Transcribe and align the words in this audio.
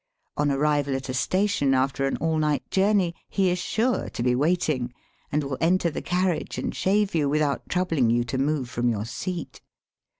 On 0.35 0.49
arrival 0.49 0.95
at 0.95 1.09
a 1.09 1.13
station 1.13 1.75
after 1.75 2.07
an 2.07 2.17
all 2.17 2.39
night 2.39 2.63
jom 2.71 2.97
ney 2.97 3.13
he 3.29 3.51
is 3.51 3.59
sure 3.59 4.09
to 4.09 4.23
be 4.23 4.33
waiting, 4.33 4.95
and 5.31 5.43
will 5.43 5.59
enter 5.61 5.91
the 5.91 6.01
carriage 6.01 6.57
and 6.57 6.73
shave 6.73 7.13
you 7.13 7.29
without 7.29 7.69
troubling 7.69 8.09
you 8.09 8.23
to 8.23 8.39
move 8.39 8.67
from 8.67 8.89
your 8.89 9.05
seat. 9.05 9.61